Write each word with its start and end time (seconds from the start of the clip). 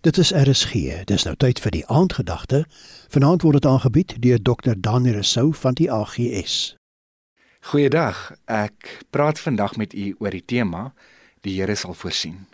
Dit 0.00 0.18
is 0.18 0.30
RSG. 0.30 0.72
Dis 1.10 1.24
nou 1.26 1.32
tyd 1.34 1.58
vir 1.58 1.72
die 1.74 1.80
aandgedagte. 1.90 2.60
Vanaand 3.10 3.42
word 3.42 3.58
dit 3.58 3.66
aangebied 3.66 4.12
deur 4.22 4.38
Dr. 4.38 4.76
Daniel 4.78 5.16
Rousseau 5.16 5.50
van 5.58 5.74
die 5.74 5.88
AGS. 5.90 6.76
Goeiedag. 7.72 8.20
Ek 8.46 9.02
praat 9.10 9.42
vandag 9.42 9.74
met 9.74 9.96
u 9.98 10.14
oor 10.22 10.30
die 10.30 10.44
tema 10.46 10.92
Die 11.42 11.56
Here 11.58 11.74
sal 11.74 11.98
voorsien. 11.98 12.46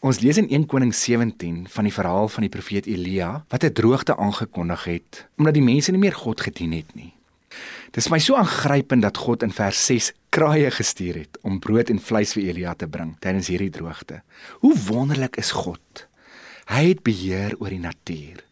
Ons 0.00 0.22
lees 0.24 0.40
in 0.40 0.48
1 0.48 0.64
Konings 0.66 1.04
17 1.04 1.66
van 1.68 1.84
die 1.84 1.92
verhaal 1.92 2.32
van 2.32 2.48
die 2.48 2.52
profeet 2.56 2.88
Elia 2.88 3.44
wat 3.52 3.68
'n 3.68 3.72
droogte 3.72 4.16
aangekondig 4.16 4.84
het 4.84 5.28
omdat 5.36 5.60
die 5.60 5.68
mense 5.68 5.92
nie 5.92 6.00
meer 6.00 6.16
God 6.16 6.40
gedien 6.40 6.72
het 6.72 6.94
nie. 6.94 7.12
Dit 7.90 7.96
is 7.96 8.08
my 8.08 8.18
so 8.18 8.34
aangrypend 8.34 9.02
dat 9.02 9.16
God 9.16 9.42
in 9.42 9.52
vers 9.52 9.86
6 9.86 10.12
kraaie 10.28 10.70
gestuur 10.70 11.14
het 11.14 11.38
om 11.42 11.58
brood 11.58 11.90
en 11.90 12.00
vleis 12.00 12.32
vir 12.32 12.42
Elia 12.42 12.74
te 12.74 12.88
bring 12.88 13.18
tydens 13.20 13.48
hierdie 13.48 13.70
droogte. 13.70 14.22
Hoe 14.60 14.76
wonderlik 14.88 15.36
is 15.36 15.50
God? 15.50 16.07
Hy 16.68 16.90
het 16.90 17.00
beheer 17.00 17.54
oor 17.62 17.72
die 17.72 17.80
natuur. 17.80 18.42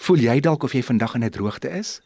Voel 0.00 0.22
jy 0.24 0.38
dalk 0.40 0.62
of 0.64 0.72
jy 0.72 0.80
vandag 0.82 1.14
in 1.18 1.24
'n 1.24 1.30
droogte 1.30 1.68
is? 1.68 2.00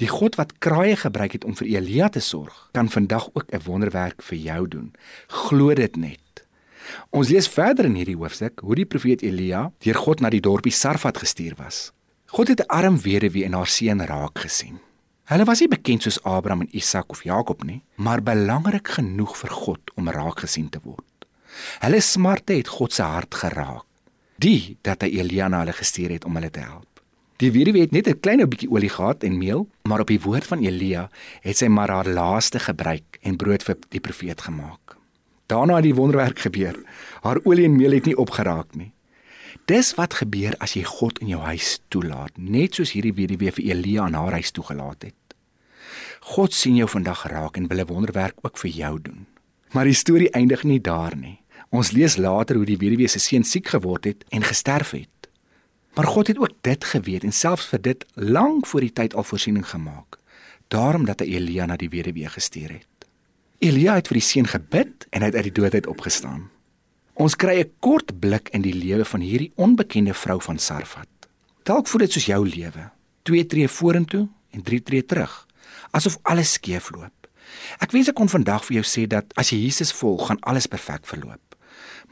Die 0.00 0.08
God 0.08 0.38
wat 0.40 0.58
kraaie 0.58 0.96
gebruik 0.96 1.32
het 1.32 1.44
om 1.44 1.54
vir 1.54 1.68
Elia 1.68 2.08
te 2.08 2.20
sorg, 2.20 2.68
kan 2.72 2.88
vandag 2.88 3.28
ook 3.32 3.52
'n 3.52 3.60
wonderwerk 3.64 4.22
vir 4.22 4.38
jou 4.38 4.68
doen. 4.68 4.92
Glo 5.28 5.74
dit 5.74 5.96
net. 5.96 6.46
Ons 7.10 7.28
lees 7.28 7.48
verder 7.48 7.84
in 7.84 7.94
hierdie 7.94 8.16
hoofstuk 8.16 8.60
hoe 8.60 8.74
die 8.74 8.86
profeet 8.86 9.22
Elia 9.22 9.72
deur 9.78 9.94
God 9.94 10.20
na 10.20 10.30
die 10.30 10.40
dorpie 10.40 10.72
Sarfat 10.72 11.18
gestuur 11.18 11.54
was. 11.56 11.92
God 12.26 12.48
het 12.48 12.60
'n 12.60 12.66
arm 12.66 13.00
weduwee 13.00 13.44
en 13.44 13.52
haar 13.52 13.66
seun 13.66 14.00
raak 14.06 14.38
gesien. 14.38 14.80
Hulle 15.24 15.44
was 15.44 15.60
nie 15.60 15.68
bekend 15.68 16.02
soos 16.02 16.22
Abraham 16.22 16.60
en 16.60 16.76
Isak 16.76 17.10
of 17.10 17.22
Jakob 17.22 17.64
nie, 17.64 17.82
maar 17.96 18.22
belangrik 18.22 18.88
genoeg 18.88 19.36
vir 19.36 19.50
God 19.50 19.80
om 19.94 20.08
raak 20.08 20.40
gesien 20.40 20.68
te 20.68 20.78
word. 20.82 21.26
Hulle 21.80 22.00
smarte 22.00 22.52
het 22.52 22.68
God 22.68 22.92
se 22.92 23.02
hart 23.02 23.34
geraak 23.34 23.84
die 24.42 24.78
dat 24.82 25.04
hy 25.04 25.12
Elia 25.22 25.48
na 25.48 25.62
hulle 25.62 25.74
gestuur 25.76 26.10
het 26.16 26.24
om 26.26 26.34
hulle 26.38 26.50
te 26.50 26.62
help. 26.64 26.88
Die 27.42 27.50
weduwee 27.50 27.86
het 27.86 27.92
net 27.92 28.08
'n 28.08 28.20
klein 28.20 28.40
ou 28.40 28.46
bietjie 28.46 28.70
olie 28.70 28.88
gehad 28.88 29.24
en 29.24 29.38
meel, 29.38 29.68
maar 29.82 30.00
op 30.00 30.06
die 30.06 30.20
woord 30.20 30.46
van 30.46 30.62
Elia 30.62 31.10
het 31.40 31.56
sy 31.56 31.66
maar 31.66 31.90
haar 31.90 32.08
laaste 32.08 32.58
gebruik 32.58 33.18
en 33.22 33.36
brood 33.36 33.62
vir 33.62 33.76
die 33.88 34.00
profeet 34.00 34.40
gemaak. 34.40 34.96
Daarna 35.46 35.74
het 35.74 35.84
die 35.84 35.94
wonderwerk 35.94 36.38
gebeur. 36.38 36.76
Haar 37.20 37.40
olie 37.44 37.64
en 37.64 37.76
meel 37.76 37.90
het 37.92 38.04
nie 38.04 38.16
opgeraak 38.16 38.74
nie. 38.74 38.92
Dis 39.64 39.94
wat 39.94 40.14
gebeur 40.14 40.54
as 40.58 40.74
jy 40.74 40.82
God 40.82 41.18
in 41.18 41.28
jou 41.28 41.40
huis 41.40 41.80
toelaat, 41.88 42.38
net 42.38 42.74
soos 42.74 42.92
hierdie 42.92 43.14
weduwee 43.14 43.52
vir 43.52 43.64
Elia 43.64 44.02
aan 44.02 44.14
haar 44.14 44.32
huis 44.32 44.50
toegelaat 44.50 45.02
het. 45.02 45.14
God 46.20 46.52
sien 46.52 46.76
jou 46.76 46.88
vandag 46.88 47.26
raak 47.26 47.56
en 47.56 47.68
wil 47.68 47.78
'n 47.78 47.86
wonderwerk 47.86 48.34
ook 48.42 48.58
vir 48.58 48.70
jou 48.70 49.00
doen. 49.02 49.26
Maar 49.72 49.84
die 49.84 49.94
storie 49.94 50.30
eindig 50.30 50.64
nie 50.64 50.80
daar 50.80 51.16
nie. 51.16 51.41
Ons 51.72 51.94
lees 51.96 52.18
later 52.20 52.58
hoe 52.60 52.68
die 52.68 52.76
weduwee 52.76 53.08
se 53.08 53.20
seun 53.22 53.46
siek 53.48 53.70
geword 53.72 54.04
het 54.04 54.24
en 54.28 54.44
gesterf 54.44 54.90
het. 54.92 55.28
Maar 55.96 56.06
God 56.06 56.28
het 56.28 56.38
ook 56.38 56.52
dit 56.60 56.84
geweet 56.84 57.24
en 57.24 57.32
selfs 57.32 57.70
vir 57.72 57.80
dit 57.80 58.04
lank 58.14 58.66
voor 58.68 58.84
die 58.84 58.92
tyd 58.92 59.14
al 59.16 59.24
voorsiening 59.24 59.64
gemaak. 59.68 60.18
Daarom 60.68 61.06
dat 61.08 61.24
hy 61.24 61.36
Elia 61.36 61.66
na 61.66 61.78
die 61.80 61.88
weduwee 61.92 62.28
gestuur 62.28 62.74
het. 62.76 63.06
Elia 63.64 63.94
het 63.96 64.10
vir 64.10 64.20
die 64.20 64.26
seun 64.26 64.48
gebid 64.52 65.06
en 65.10 65.24
hy 65.24 65.30
het 65.30 65.38
uit 65.40 65.48
die 65.48 65.56
dood 65.60 65.74
uit 65.74 65.88
opgestaan. 65.88 66.50
Ons 67.14 67.36
kry 67.36 67.60
'n 67.60 67.72
kort 67.80 68.20
blik 68.20 68.48
in 68.52 68.62
die 68.62 68.74
lewe 68.74 69.04
van 69.04 69.20
hierdie 69.20 69.52
onbekende 69.56 70.14
vrou 70.14 70.40
van 70.40 70.58
Sarfat. 70.58 71.08
Dalk 71.62 71.86
voel 71.86 71.98
dit 71.98 72.12
soos 72.12 72.26
jou 72.26 72.48
lewe. 72.48 72.90
2 73.22 73.46
tree 73.46 73.68
vorentoe 73.68 74.28
en 74.50 74.62
3 74.62 74.82
tree 74.82 75.04
terug, 75.04 75.46
asof 75.90 76.18
alles 76.22 76.52
skeefloop. 76.52 77.28
Ek 77.78 77.90
wens 77.90 78.08
ek 78.08 78.14
kon 78.14 78.28
vandag 78.28 78.64
vir 78.64 78.74
jou 78.74 78.84
sê 78.84 79.06
dat 79.06 79.24
as 79.34 79.50
jy 79.50 79.58
Jesus 79.58 79.92
volg, 79.92 80.26
gaan 80.26 80.40
alles 80.40 80.66
perfek 80.66 81.06
verloop. 81.06 81.51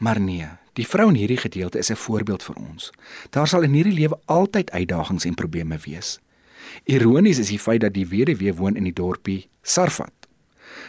Maar 0.01 0.19
nee, 0.19 0.47
die 0.73 0.87
vrou 0.87 1.11
in 1.11 1.17
hierdie 1.19 1.37
gedeelte 1.37 1.77
is 1.77 1.91
'n 1.91 1.95
voorbeeld 1.95 2.43
vir 2.43 2.55
ons. 2.55 2.89
Daar 3.29 3.47
sal 3.47 3.61
in 3.61 3.73
hierdie 3.73 3.93
lewe 3.93 4.19
altyd 4.25 4.71
uitdagings 4.71 5.25
en 5.25 5.33
probleme 5.33 5.77
wees. 5.77 6.19
Ironies 6.83 7.37
is 7.37 7.47
die 7.47 7.59
feit 7.59 7.81
dat 7.81 7.93
die 7.93 8.07
weduwee 8.07 8.53
woon 8.53 8.75
in 8.75 8.83
die 8.83 8.93
dorpie 8.93 9.47
Sarfat. 9.61 10.13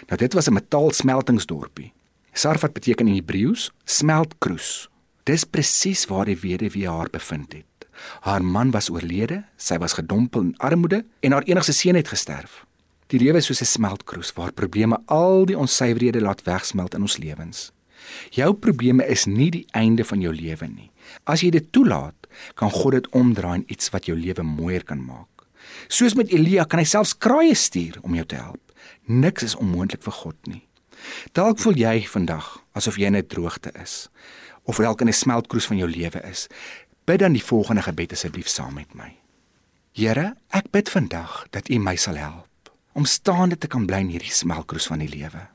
Nou 0.06 0.18
dit 0.18 0.32
was 0.32 0.48
'n 0.48 0.52
metaalsmeltingsdorpie. 0.52 1.92
Sarfat 2.32 2.72
beteken 2.72 3.08
in 3.08 3.14
Hebreëus 3.14 3.70
smeltkroes. 3.84 4.88
Dis 5.22 5.44
presies 5.44 6.06
waar 6.06 6.24
die 6.24 6.38
weduwee 6.38 6.88
haar 6.88 7.10
bevind 7.10 7.52
het. 7.52 7.88
Haar 8.20 8.44
man 8.44 8.70
was 8.70 8.90
oorlede, 8.90 9.44
sy 9.56 9.78
was 9.78 9.92
gedompel 9.92 10.40
in 10.40 10.56
armoede 10.56 11.04
en 11.20 11.32
haar 11.32 11.42
enigste 11.42 11.72
seun 11.72 11.94
het 11.94 12.08
gesterf. 12.08 12.66
Die 13.06 13.20
lewe 13.20 13.36
is 13.36 13.46
soos 13.46 13.60
'n 13.60 13.64
smeltkroes 13.64 14.32
waar 14.32 14.52
probleme 14.52 14.98
al 15.06 15.44
die 15.44 15.58
onsuiverhede 15.58 16.20
laat 16.20 16.42
wegsmelt 16.42 16.94
in 16.94 17.00
ons 17.00 17.16
lewens. 17.16 17.72
Jou 18.30 18.52
probleme 18.54 19.06
is 19.06 19.26
nie 19.26 19.50
die 19.50 19.66
einde 19.72 20.04
van 20.04 20.20
jou 20.20 20.32
lewe 20.34 20.68
nie. 20.68 20.90
As 21.24 21.42
jy 21.42 21.50
dit 21.50 21.72
toelaat, 21.72 22.26
kan 22.54 22.70
God 22.70 22.92
dit 22.92 23.08
omdraai 23.12 23.54
in 23.60 23.68
iets 23.68 23.90
wat 23.92 24.06
jou 24.06 24.16
lewe 24.16 24.42
mooier 24.42 24.84
kan 24.84 25.00
maak. 25.04 25.28
Soos 25.88 26.14
met 26.14 26.32
Elia 26.32 26.64
kan 26.64 26.80
hy 26.82 26.86
selfs 26.88 27.14
kraaie 27.18 27.54
stuur 27.54 28.00
om 28.02 28.14
jou 28.14 28.24
te 28.26 28.38
help. 28.40 28.60
Niks 29.06 29.42
is 29.42 29.56
onmoontlik 29.58 30.02
vir 30.02 30.12
God 30.12 30.50
nie. 30.50 30.62
Dalk 31.34 31.58
voel 31.62 31.78
jy 31.78 31.96
vandag 32.06 32.46
asof 32.78 32.98
jy 32.98 33.10
in 33.10 33.16
'n 33.16 33.26
droogte 33.26 33.72
is 33.82 34.08
of 34.64 34.76
dalk 34.76 35.00
in 35.00 35.08
'n 35.08 35.12
smeltkroes 35.12 35.66
van 35.66 35.76
jou 35.76 35.90
lewe 35.90 36.22
is. 36.30 36.46
Bid 37.04 37.18
dan 37.18 37.32
die 37.32 37.44
volgende 37.44 37.82
gebed 37.82 38.12
asseblief 38.12 38.48
saam 38.48 38.74
met 38.74 38.94
my. 38.94 39.16
Here, 39.92 40.36
ek 40.50 40.70
bid 40.70 40.88
vandag 40.88 41.46
dat 41.50 41.68
U 41.68 41.78
my 41.78 41.96
sal 41.96 42.14
help 42.14 42.48
om 42.92 43.04
staande 43.04 43.58
te 43.58 43.66
kan 43.66 43.86
bly 43.86 43.98
in 44.04 44.08
hierdie 44.08 44.32
smeltkroes 44.32 44.86
van 44.86 44.98
die 44.98 45.08
lewe. 45.08 45.48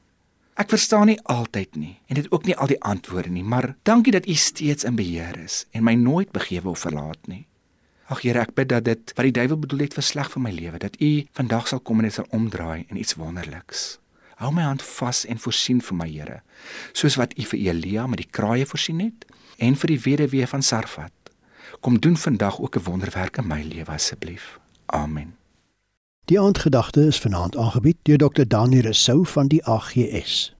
Ek 0.57 0.71
verstaan 0.73 1.05
nie 1.11 1.19
altyd 1.29 1.75
nie 1.77 1.99
en 2.09 2.17
dit 2.17 2.27
ook 2.33 2.47
nie 2.49 2.55
al 2.57 2.71
die 2.71 2.79
antwoorde 2.81 3.29
nie, 3.29 3.43
maar 3.45 3.75
dankie 3.85 4.13
dat 4.15 4.25
U 4.25 4.33
steeds 4.33 4.87
in 4.89 4.95
beheer 4.97 5.37
is 5.43 5.67
en 5.71 5.85
my 5.85 5.93
nooit 5.93 6.31
begewe 6.33 6.71
of 6.73 6.81
verlaat 6.81 7.29
nie. 7.29 7.45
Ag 8.09 8.23
Here, 8.23 8.41
ek 8.41 8.55
bid 8.57 8.71
dat 8.71 8.87
dit 8.87 9.13
wat 9.13 9.27
die 9.27 9.35
duiwel 9.35 9.59
bedoel 9.61 9.85
het 9.85 9.97
vir 9.99 10.07
sleg 10.07 10.31
vir 10.33 10.41
my 10.41 10.51
lewe, 10.55 10.81
dat 10.81 10.97
U 10.97 11.11
vandag 11.37 11.69
sal 11.69 11.83
kom 11.85 12.01
en 12.01 12.09
dit 12.09 12.17
sal 12.17 12.29
omdraai 12.33 12.87
in 12.87 12.97
iets 12.97 13.19
wonderliks. 13.19 13.85
Hou 14.41 14.49
my 14.53 14.65
hand 14.65 14.81
vas 14.81 15.25
en 15.29 15.41
voorsien 15.43 15.81
vir 15.83 15.99
my 16.01 16.09
Here, 16.09 16.41
soos 16.97 17.19
wat 17.21 17.37
U 17.37 17.45
vir 17.53 17.59
Elia 17.67 18.07
met 18.09 18.25
die 18.25 18.31
kraaie 18.31 18.65
voorsien 18.65 19.03
het 19.05 19.29
en 19.61 19.77
vir 19.77 19.93
die 19.93 20.03
weduwee 20.09 20.47
van 20.49 20.65
Sarfat. 20.65 21.13
Kom 21.85 21.99
doen 22.01 22.17
vandag 22.17 22.57
ook 22.59 22.77
'n 22.77 22.87
wonderwerk 22.89 23.37
in 23.37 23.47
my 23.47 23.61
lewe 23.61 23.91
asseblief. 23.91 24.57
Amen. 24.87 25.37
Die 26.27 26.39
aandgedagte 26.39 27.01
is 27.01 27.19
vanaand 27.19 27.57
aangebied 27.57 27.97
deur 28.03 28.17
Dr. 28.17 28.45
Daniel 28.45 28.81
Rousseau 28.81 29.25
van 29.25 29.47
die 29.47 29.65
AGS. 29.65 30.56